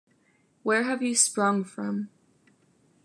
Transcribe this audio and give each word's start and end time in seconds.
Where 0.63 0.85
have 0.85 1.03
you 1.03 1.13
sprung 1.13 1.63
from? 1.63 2.09